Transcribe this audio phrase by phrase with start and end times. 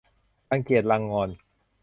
[0.49, 1.29] รังเกียจรังงอน